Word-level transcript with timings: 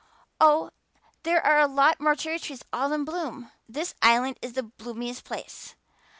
Oh, 0.39 0.71
there 1.21 1.45
are 1.45 1.59
a 1.59 1.67
lot 1.67 1.99
more 2.01 2.15
cherry 2.15 2.39
trees 2.39 2.63
all 2.73 2.91
in 2.91 3.05
bloom! 3.05 3.51
This 3.69 3.93
Island 4.01 4.39
is 4.41 4.53
the 4.53 4.63
bloomiest 4.63 5.23
place. 5.23 5.75